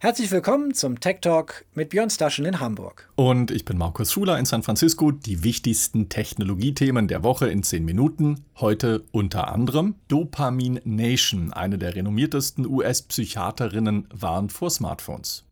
[0.00, 3.10] Herzlich willkommen zum Tech Talk mit Björn Staschen in Hamburg.
[3.16, 5.10] Und ich bin Markus Schuler in San Francisco.
[5.10, 8.44] Die wichtigsten Technologiethemen der Woche in 10 Minuten.
[8.60, 15.44] Heute unter anderem Dopamin Nation, eine der renommiertesten US-Psychiaterinnen, warnt vor Smartphones.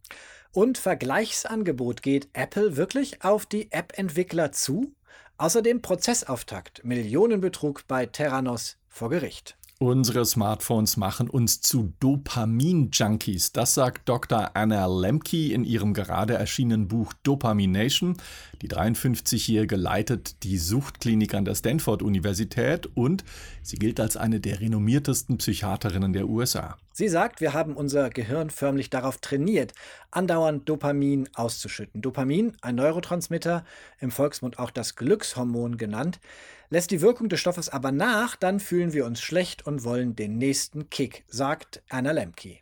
[0.53, 4.93] Und Vergleichsangebot geht Apple wirklich auf die App-Entwickler zu?
[5.39, 9.57] Außerdem Prozessauftakt, Millionenbetrug bei Terranos vor Gericht.
[9.79, 13.52] Unsere Smartphones machen uns zu Dopamin-Junkies.
[13.52, 14.52] Das sagt Dr.
[14.54, 18.17] Anna Lemke in ihrem gerade erschienenen Buch Dopamination.
[18.62, 23.22] Die 53-Jährige leitet die Suchtklinik an der Stanford-Universität und
[23.61, 26.79] sie gilt als eine der renommiertesten Psychiaterinnen der USA.
[26.99, 29.75] Sie sagt, wir haben unser Gehirn förmlich darauf trainiert,
[30.11, 32.00] andauernd Dopamin auszuschütten.
[32.00, 33.67] Dopamin, ein Neurotransmitter,
[34.00, 36.20] im Volksmund auch das Glückshormon genannt,
[36.70, 40.39] lässt die Wirkung des Stoffes aber nach, dann fühlen wir uns schlecht und wollen den
[40.39, 42.61] nächsten Kick, sagt Anna Lemke.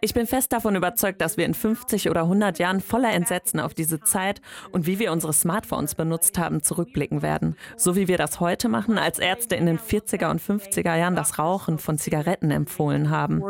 [0.00, 3.74] Ich bin fest davon überzeugt, dass wir in 50 oder 100 Jahren voller Entsetzen auf
[3.74, 4.40] diese Zeit
[4.72, 7.56] und wie wir unsere Smartphones benutzt haben, zurückblicken werden.
[7.76, 11.38] So wie wir das heute machen, als Ärzte in den 40er und 50er Jahren das
[11.38, 13.42] Rauchen von Zigaretten empfohlen haben.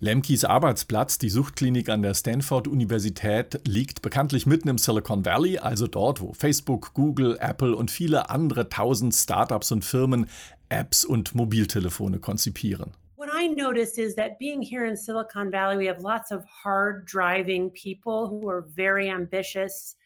[0.00, 6.20] Lemkis Arbeitsplatz, die Suchtklinik an der Stanford-Universität, liegt bekanntlich mitten im Silicon Valley, also dort,
[6.20, 10.26] wo Facebook, Google, Apple und viele andere tausend Startups und Firmen
[10.68, 12.92] Apps und Mobiltelefone konzipieren.
[13.26, 17.06] What I noticed is that being here in Silicon Valley, we have lots of hard
[17.06, 19.96] driving people who are very ambitious.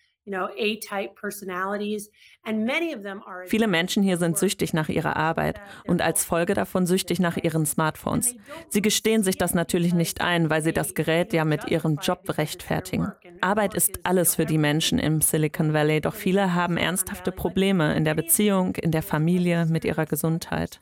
[3.47, 7.65] Viele Menschen hier sind süchtig nach ihrer Arbeit und als Folge davon süchtig nach ihren
[7.67, 8.37] Smartphones.
[8.69, 12.37] Sie gestehen sich das natürlich nicht ein, weil sie das Gerät ja mit ihrem Job
[12.39, 13.11] rechtfertigen.
[13.41, 18.05] Arbeit ist alles für die Menschen im Silicon Valley, doch viele haben ernsthafte Probleme in
[18.05, 20.81] der Beziehung, in der Familie, mit ihrer Gesundheit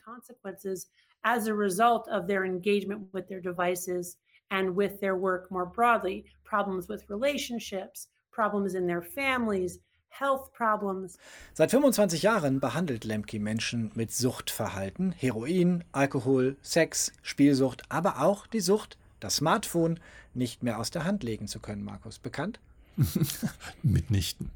[1.34, 4.16] as a result of their engagement with their devices
[4.50, 6.24] and with their work more broadly.
[6.44, 11.18] Problems with relationships, problems in their families, health problems.
[11.52, 18.60] Seit 25 Jahren behandelt Lemke Menschen mit Suchtverhalten, Heroin, Alkohol, Sex, Spielsucht, aber auch die
[18.60, 20.00] Sucht, das Smartphone
[20.32, 22.18] nicht mehr aus der Hand legen zu können, Markus.
[22.18, 22.58] Bekannt?
[23.82, 24.50] Mitnichten.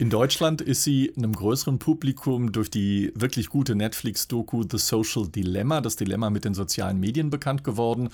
[0.00, 5.82] In Deutschland ist sie einem größeren Publikum durch die wirklich gute Netflix-Doku The Social Dilemma,
[5.82, 8.08] das Dilemma mit den sozialen Medien bekannt geworden.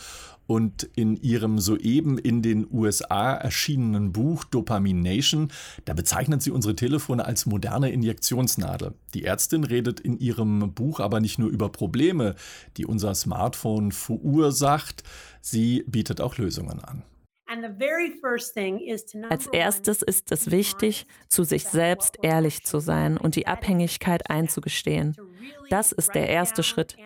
[0.49, 5.53] Und in ihrem soeben in den USA erschienenen Buch Dopamination,
[5.85, 8.95] da bezeichnet sie unsere Telefone als moderne Injektionsnadel.
[9.15, 12.35] Die Ärztin redet in ihrem Buch aber nicht nur über Probleme,
[12.79, 15.05] die unser Smartphone verursacht,
[15.41, 17.05] sie bietet auch Lösungen an.
[19.31, 25.17] Als erstes ist es wichtig, zu sich selbst ehrlich zu sein und die Abhängigkeit einzugestehen.
[25.71, 26.97] Das ist der erste Schritt.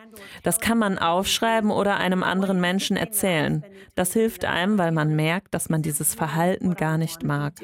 [0.43, 3.65] Das kann man aufschreiben oder einem anderen Menschen erzählen.
[3.95, 7.55] Das hilft einem, weil man merkt, dass man dieses Verhalten gar nicht mag.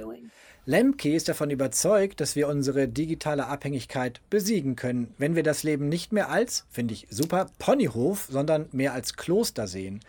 [0.69, 5.89] Lemke ist davon überzeugt, dass wir unsere digitale Abhängigkeit besiegen können, wenn wir das Leben
[5.89, 10.01] nicht mehr als, finde ich super, Ponyhof, sondern mehr als Kloster sehen.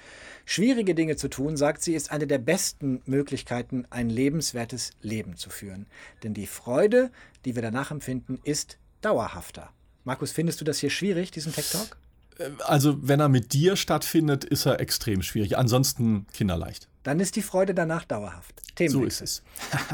[0.45, 5.51] Schwierige Dinge zu tun, sagt sie, ist eine der besten Möglichkeiten, ein lebenswertes Leben zu
[5.51, 5.85] führen.
[6.23, 7.11] Denn die Freude,
[7.45, 9.69] die wir danach empfinden, ist dauerhafter.
[10.05, 11.97] Markus, findest du das hier schwierig, diesen Tech Talk?
[12.39, 15.55] Äh, also, wenn er mit dir stattfindet, ist er extrem schwierig.
[15.55, 18.61] Ansonsten kinderleicht dann ist die Freude danach dauerhaft.
[18.85, 19.41] So ist es.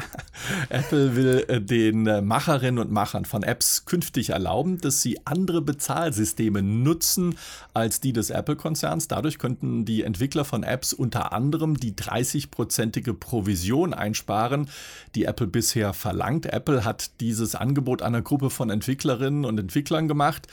[0.69, 5.61] Apple will äh, den äh, Macherinnen und Machern von Apps künftig erlauben, dass sie andere
[5.61, 7.37] Bezahlsysteme nutzen
[7.73, 9.07] als die des Apple-Konzerns.
[9.07, 14.67] Dadurch könnten die Entwickler von Apps unter anderem die 30-prozentige Provision einsparen,
[15.15, 16.47] die Apple bisher verlangt.
[16.47, 20.47] Apple hat dieses Angebot einer Gruppe von Entwicklerinnen und Entwicklern gemacht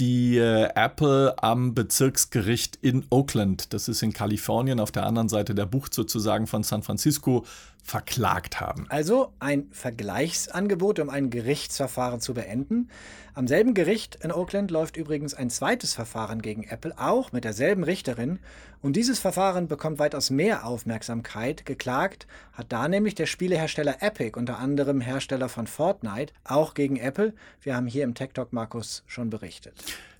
[0.00, 5.54] die äh, Apple am Bezirksgericht in Oakland, das ist in Kalifornien auf der anderen Seite
[5.54, 7.44] der Bucht sozusagen von San Francisco,
[7.82, 8.86] verklagt haben.
[8.88, 12.88] Also ein Vergleichsangebot, um ein Gerichtsverfahren zu beenden.
[13.34, 17.82] Am selben Gericht in Oakland läuft übrigens ein zweites Verfahren gegen Apple, auch mit derselben
[17.82, 18.38] Richterin.
[18.82, 21.64] Und dieses Verfahren bekommt weitaus mehr Aufmerksamkeit.
[21.64, 27.32] Geklagt hat da nämlich der Spielehersteller Epic, unter anderem Hersteller von Fortnite, auch gegen Apple.
[27.60, 29.72] Wir haben hier im Tech Talk Markus schon berichtet.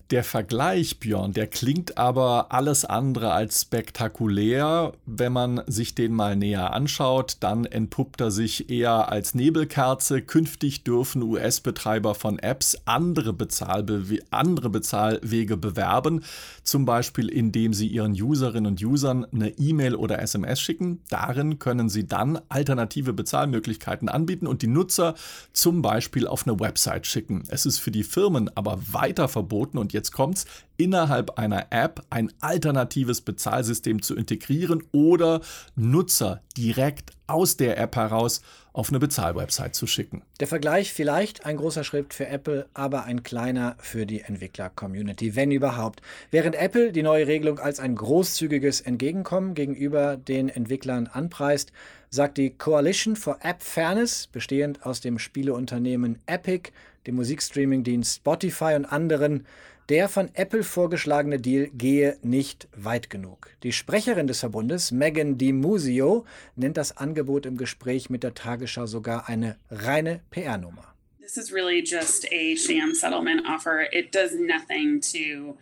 [0.09, 4.91] Der Vergleich, Björn, der klingt aber alles andere als spektakulär.
[5.05, 10.21] Wenn man sich den mal näher anschaut, dann entpuppt er sich eher als Nebelkerze.
[10.21, 16.23] Künftig dürfen US-Betreiber von Apps andere, Bezahlbe andere Bezahlwege bewerben,
[16.63, 21.01] zum Beispiel indem sie ihren Userinnen und Usern eine E-Mail oder SMS schicken.
[21.09, 25.15] Darin können sie dann alternative Bezahlmöglichkeiten anbieten und die Nutzer
[25.53, 27.43] zum Beispiel auf eine Website schicken.
[27.47, 30.45] Es ist für die Firmen aber weiter verboten und jetzt jetzt kommt's,
[30.75, 35.39] innerhalb einer App ein alternatives Bezahlsystem zu integrieren oder
[35.75, 38.41] Nutzer direkt aus der App heraus
[38.73, 40.23] auf eine Bezahlwebsite zu schicken.
[40.41, 45.51] Der Vergleich vielleicht ein großer Schritt für Apple, aber ein kleiner für die Entwickler-Community, wenn
[45.51, 46.01] überhaupt.
[46.31, 51.71] Während Apple die neue Regelung als ein großzügiges Entgegenkommen gegenüber den Entwicklern anpreist,
[52.09, 56.71] sagt die Coalition for App Fairness, bestehend aus dem Spieleunternehmen Epic,
[57.07, 59.45] dem Musikstreaming-Dienst Spotify und anderen,
[59.89, 63.49] der von Apple vorgeschlagene Deal gehe nicht weit genug.
[63.63, 66.25] Die Sprecherin des Verbundes, Megan DiMusio,
[66.55, 70.93] nennt das Angebot im Gespräch mit der Tagesschau sogar eine reine PR-Nummer.
[71.19, 73.87] This is really just a sham settlement offer.
[73.91, 75.57] It does nothing to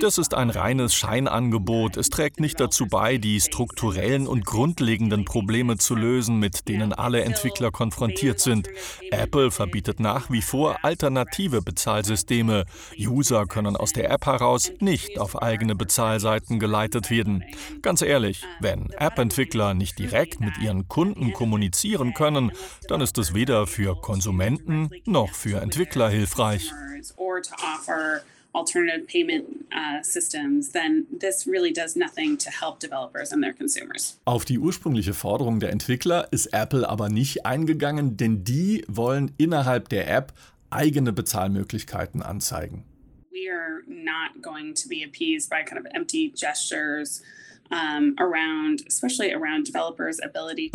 [0.00, 1.96] das ist ein reines Scheinangebot.
[1.96, 7.22] Es trägt nicht dazu bei, die strukturellen und grundlegenden Probleme zu lösen, mit denen alle
[7.22, 8.68] Entwickler konfrontiert sind.
[9.10, 12.64] Apple verbietet nach wie vor alternative Bezahlsysteme.
[12.98, 17.44] User können aus der App heraus nicht auf eigene Bezahlseiten geleitet werden.
[17.82, 22.52] Ganz ehrlich, wenn App-Entwickler nicht direkt mit ihren Kunden kommunizieren können,
[22.88, 26.72] dann ist es weder für Konsumenten noch für Entwickler hilfreich
[27.16, 28.22] or to offer
[28.54, 34.18] alternative payment uh, systems, then this really does nothing to help developers and their consumers.
[34.24, 39.88] Auf die ursprüngliche Forderung der Entwickler ist Apple aber nicht eingegangen, denn die wollen innerhalb
[39.88, 40.32] der App
[40.70, 42.84] eigene Bezahlmöglichkeiten anzeigen.
[43.30, 47.22] We are not going to be appeased by kind of empty gestures.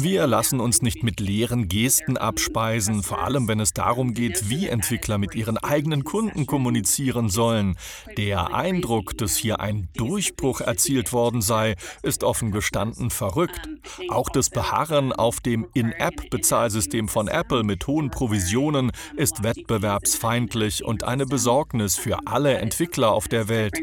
[0.01, 4.67] Wir lassen uns nicht mit leeren Gesten abspeisen, vor allem wenn es darum geht, wie
[4.67, 7.75] Entwickler mit ihren eigenen Kunden kommunizieren sollen.
[8.17, 13.67] Der Eindruck, dass hier ein Durchbruch erzielt worden sei, ist offen gestanden verrückt.
[14.09, 21.25] Auch das Beharren auf dem In-App-Bezahlsystem von Apple mit hohen Provisionen ist wettbewerbsfeindlich und eine
[21.25, 23.73] Besorgnis für alle Entwickler auf der Welt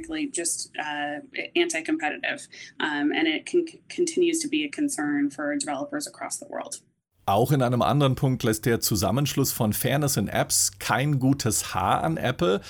[3.02, 6.82] um, and it can, continues to be a concern for developers across the world.
[7.25, 12.02] Auch in einem anderen Punkt lässt der Zusammenschluss von Fairness in Apps kein gutes Haar
[12.02, 12.60] an Apple.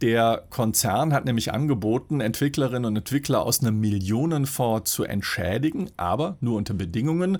[0.00, 6.56] Der Konzern hat nämlich angeboten, Entwicklerinnen und Entwickler aus einem Millionenfonds zu entschädigen, aber nur
[6.56, 7.38] unter Bedingungen.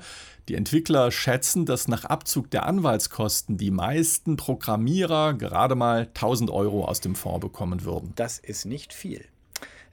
[0.49, 6.85] Die Entwickler schätzen, dass nach Abzug der Anwaltskosten die meisten Programmierer gerade mal 1000 Euro
[6.85, 8.13] aus dem Fonds bekommen würden.
[8.17, 9.25] Das ist nicht viel.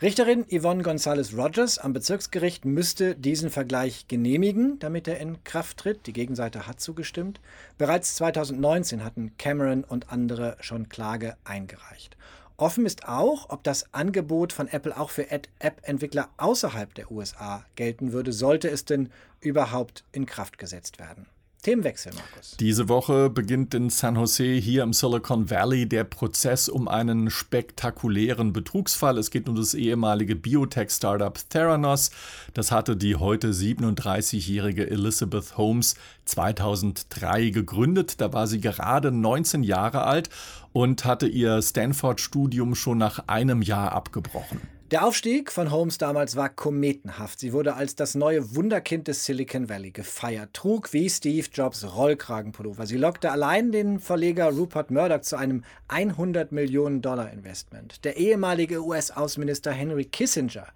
[0.02, 6.06] Richterin Yvonne González Rogers am Bezirksgericht müsste diesen Vergleich genehmigen, damit er in Kraft tritt.
[6.06, 7.40] Die Gegenseite hat zugestimmt.
[7.78, 12.18] Bereits 2019 hatten Cameron und andere schon Klage eingereicht.
[12.58, 18.12] Offen ist auch, ob das Angebot von Apple auch für App-Entwickler außerhalb der USA gelten
[18.12, 19.10] würde, sollte es denn
[19.40, 21.26] überhaupt in Kraft gesetzt werden.
[21.66, 22.58] Themenwechsel, Markus.
[22.60, 28.54] Diese Woche beginnt in San Jose hier im Silicon Valley der Prozess um einen spektakulären
[28.54, 29.18] Betrugsfall.
[29.18, 32.12] Es geht um das ehemalige Biotech-Startup Theranos.
[32.54, 35.96] Das hatte die heute 37-jährige Elizabeth Holmes
[36.26, 38.22] 2003 gegründet.
[38.22, 40.30] Da war sie gerade 19 Jahre alt
[40.72, 44.62] und hatte ihr Stanford-Studium schon nach einem Jahr abgebrochen.
[44.92, 47.40] Der Aufstieg von Holmes damals war kometenhaft.
[47.40, 52.86] Sie wurde als das neue Wunderkind des Silicon Valley gefeiert, trug wie Steve Jobs Rollkragenpullover.
[52.86, 58.06] Sie lockte allein den Verleger Rupert Murdoch zu einem 100 Millionen Dollar Investment.
[58.06, 60.68] Der ehemalige US-Außenminister Henry Kissinger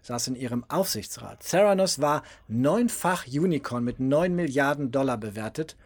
[0.00, 1.40] saß in ihrem Aufsichtsrat.
[1.40, 5.76] Theranos war neunfach Unicorn mit 9 Milliarden Dollar bewertet,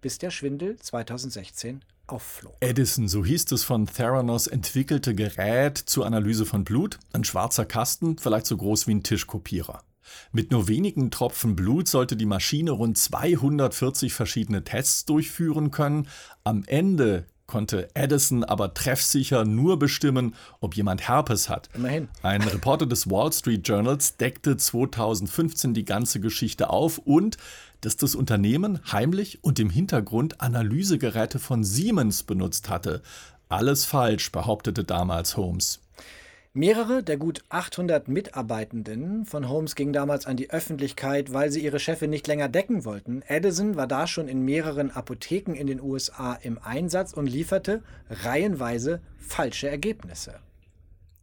[0.00, 2.56] bis der Schwindel 2016 aufflog.
[2.60, 8.18] Edison, so hieß es von Theranos, entwickelte Gerät zur Analyse von Blut, ein schwarzer Kasten,
[8.18, 9.82] vielleicht so groß wie ein Tischkopierer.
[10.32, 16.08] Mit nur wenigen Tropfen Blut sollte die Maschine rund 240 verschiedene Tests durchführen können.
[16.44, 21.68] Am Ende konnte Edison aber treffsicher nur bestimmen, ob jemand Herpes hat.
[21.74, 22.08] Immerhin.
[22.22, 27.36] Ein Reporter des Wall Street Journals deckte 2015 die ganze Geschichte auf und
[27.80, 33.02] dass das Unternehmen heimlich und im Hintergrund Analysegeräte von Siemens benutzt hatte.
[33.48, 35.80] Alles falsch, behauptete damals Holmes.
[36.56, 41.78] Mehrere der gut 800 Mitarbeitenden von Holmes gingen damals an die Öffentlichkeit, weil sie ihre
[41.78, 43.20] Chefin nicht länger decken wollten.
[43.28, 49.02] Edison war da schon in mehreren Apotheken in den USA im Einsatz und lieferte reihenweise
[49.18, 50.40] falsche Ergebnisse.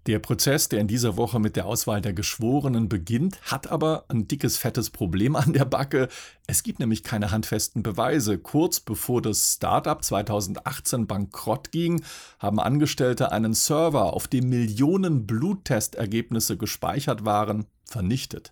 [0.06, 4.28] Der Prozess, der in dieser Woche mit der Auswahl der Geschworenen beginnt, hat aber ein
[4.28, 6.10] dickes, fettes Problem an der Backe.
[6.46, 8.38] Es gibt nämlich keine handfesten Beweise.
[8.38, 12.04] Kurz bevor das Startup 2018 bankrott ging,
[12.40, 18.52] haben Angestellte einen Server, auf dem Millionen Bluttestergebnisse gespeichert waren, vernichtet.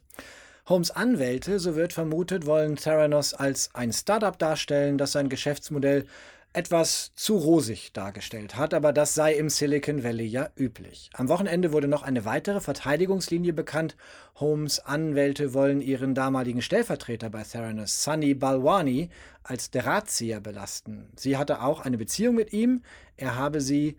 [0.67, 6.05] Holmes Anwälte, so wird vermutet, wollen Theranos als ein Startup darstellen, das sein Geschäftsmodell
[6.53, 11.10] etwas zu rosig dargestellt hat, aber das sei im Silicon Valley ja üblich.
[11.13, 13.96] Am Wochenende wurde noch eine weitere Verteidigungslinie bekannt.
[14.36, 19.10] Holmes Anwälte wollen ihren damaligen Stellvertreter bei Theranos, Sunny Balwani,
[19.43, 21.10] als Drahtzieher belasten.
[21.15, 22.81] Sie hatte auch eine Beziehung mit ihm,
[23.15, 23.98] er habe sie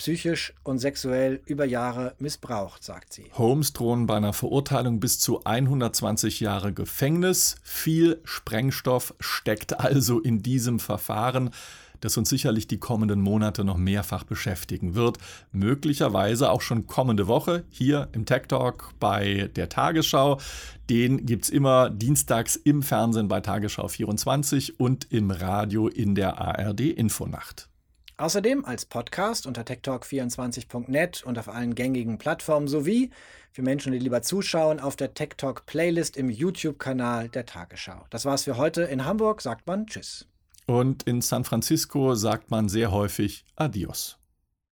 [0.00, 3.30] psychisch und sexuell über Jahre missbraucht, sagt sie.
[3.34, 7.56] Holmes drohen bei einer Verurteilung bis zu 120 Jahre Gefängnis.
[7.62, 11.50] Viel Sprengstoff steckt also in diesem Verfahren
[12.00, 15.18] das uns sicherlich die kommenden Monate noch mehrfach beschäftigen wird.
[15.52, 20.40] Möglicherweise auch schon kommende Woche hier im Tech Talk bei der Tagesschau.
[20.88, 26.38] Den gibt es immer dienstags im Fernsehen bei Tagesschau 24 und im Radio in der
[26.38, 27.68] ARD Infonacht.
[28.20, 33.10] Außerdem als Podcast unter techtalk24.net und auf allen gängigen Plattformen sowie
[33.50, 38.04] für Menschen, die lieber zuschauen, auf der Tech Talk Playlist im YouTube-Kanal der Tagesschau.
[38.10, 38.82] Das war's für heute.
[38.82, 40.29] In Hamburg sagt man Tschüss.
[40.70, 44.19] Und in San Francisco sagt man sehr häufig Adios.